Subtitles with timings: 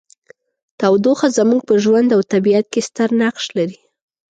[0.79, 3.79] تودوخه زموږ په ژوند او طبیعت کې ستر نقش لري.